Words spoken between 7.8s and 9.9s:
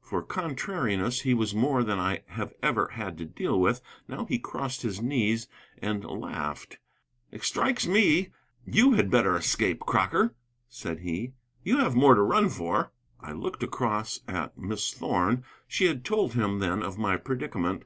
me you had better escape,